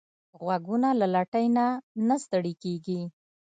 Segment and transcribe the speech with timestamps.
[0.41, 1.65] غوږونه له لټۍ نه
[2.07, 3.01] نه ستړي کېږي